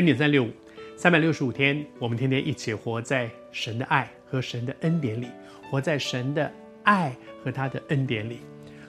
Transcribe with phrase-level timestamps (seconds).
[0.00, 0.48] 恩典三六五，
[0.96, 5.26] 三百六十五天，我们天天一起活在神的爱和神的恩典里，
[5.70, 6.50] 活在神的
[6.84, 8.38] 爱和他的恩典里。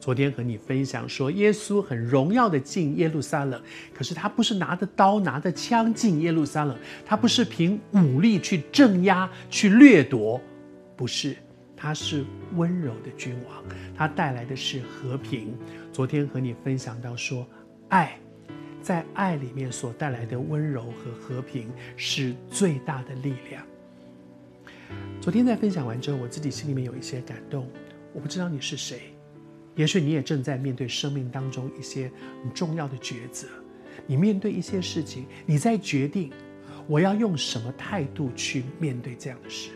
[0.00, 3.62] 昨天和你分享说，耶稣很荣耀的进耶路撒冷，
[3.94, 10.40] 可是他不是拿着刀、拿着枪进耶路撒冷，他不是凭武力去镇压、去掠夺，
[10.96, 11.36] 不是，
[11.76, 12.24] 他是
[12.56, 13.62] 温柔的君王，
[13.96, 15.56] 他带来的是和平。
[15.92, 17.46] 昨天和你分享到说，
[17.90, 18.18] 爱。
[18.86, 23.66] 在爱里面所带来的温柔和和平是最大的力量。
[25.20, 27.68] 昨天在分享完之后，我自己心里面有一些感动。
[28.14, 29.12] 我不知道你是谁，
[29.74, 32.08] 也许你也正在面对生命当中一些
[32.44, 33.48] 很重要的抉择。
[34.06, 36.30] 你面对一些事情，你在决定
[36.86, 39.70] 我要用什么态度去面对这样的事。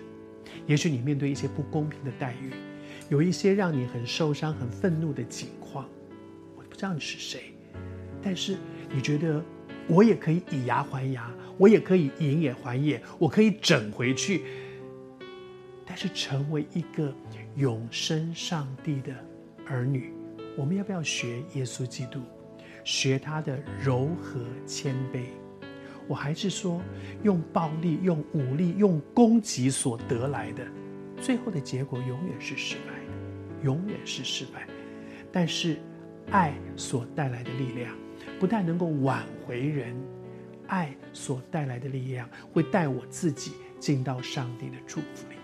[0.69, 2.53] 也许你面对一些不公平的待遇，
[3.09, 5.89] 有一些让你很受伤、很愤怒的境况。
[6.57, 7.53] 我不知道你是谁，
[8.23, 8.57] 但是。
[8.93, 9.41] 你觉得
[9.87, 14.43] 我也可以以牙还牙，我也可以以眼还眼，我可以整回去。
[15.87, 17.15] 但是成为一个
[17.55, 19.15] 永生上帝的
[19.65, 20.13] 儿女，
[20.57, 22.19] 我们要不要学耶稣基督，
[22.83, 25.27] 学他的柔和谦卑？
[26.09, 26.83] 我还是说，
[27.23, 30.67] 用暴力、用武力、用攻击所得来的，
[31.21, 34.67] 最后的结果永远是失败的，永远是失败。
[35.31, 35.77] 但是
[36.33, 37.97] 爱所带来的力量。
[38.39, 39.95] 不但能够挽回人，
[40.67, 45.37] 爱所带来的力量会带我自己进到上帝的祝福里。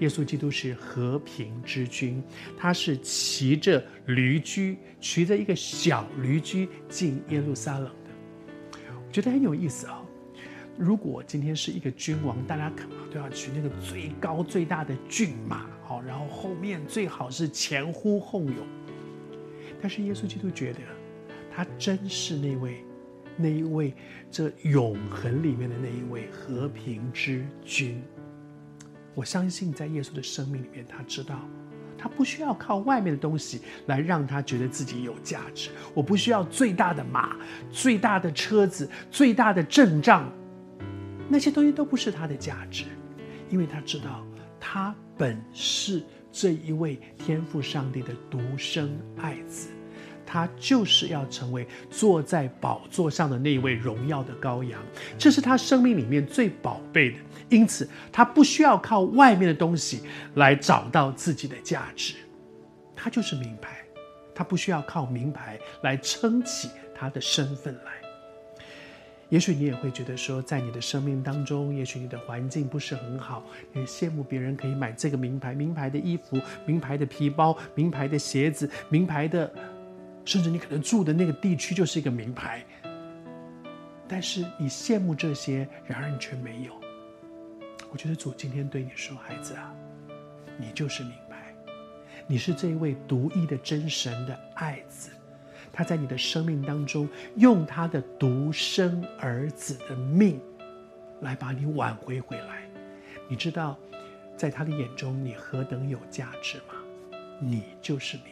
[0.00, 2.22] 耶稣基督是和平之君，
[2.58, 8.80] 他是骑着驴驹，骑着一个小驴驹进耶路撒冷的。
[9.06, 10.04] 我觉得很有意思啊、哦！
[10.76, 18.56] 如果今天是一个君王，大家可能都要骑那个最高最大的骏马，好，然后后面最好是前呼后拥。
[19.80, 20.80] 但是耶稣基督觉得。
[21.56, 22.84] 他真是那位，
[23.34, 23.94] 那一位，
[24.30, 28.02] 这永恒里面的那一位和平之君。
[29.14, 31.48] 我相信，在耶稣的生命里面，他知道，
[31.96, 35.70] 他不需要靠外面的东西来让他觉得自己有价值。
[35.94, 37.34] 我不需要最大的马、
[37.70, 40.30] 最大的车子、最大的阵仗，
[41.26, 42.84] 那些东西都不是他的价值，
[43.48, 44.26] 因为他知道，
[44.60, 49.70] 他本是这一位天赋上帝的独生爱子。
[50.24, 54.80] 他就是要成为坐在宝座上的那一位荣耀的羔羊，
[55.16, 57.18] 这是他生命里面最宝贝的。
[57.48, 60.02] 因此，他不需要靠外面的东西
[60.34, 62.14] 来找到自己的价值，
[62.96, 63.78] 他就是名牌，
[64.34, 67.92] 他不需要靠名牌来撑起他的身份来。
[69.28, 79.48] 也许你也会觉得说，在你的生命当中，也许你的环境不是很好，你羡慕别人可以买这个名牌、名牌的衣服、名牌的皮包、名牌的鞋子、名牌的。
[80.26, 82.66] 甚至你可能住的那个地区就是一个名牌，
[84.08, 86.72] 但是你羡慕这些，然而你却没有。
[87.92, 89.72] 我觉得主今天对你说：“孩子啊，
[90.58, 91.54] 你就是名牌，
[92.26, 95.10] 你是这一位独一的真神的爱子，
[95.72, 100.40] 他在你的生命当中用他的独生儿子的命
[101.20, 102.68] 来把你挽回回来。
[103.28, 103.78] 你知道，
[104.36, 106.74] 在他的眼中你何等有价值吗？
[107.38, 108.26] 你就是名。”